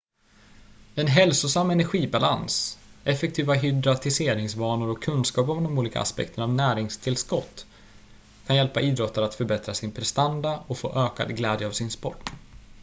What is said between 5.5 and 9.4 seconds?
de olika aspekterna av näringstillskott kan hjälpa idrottare att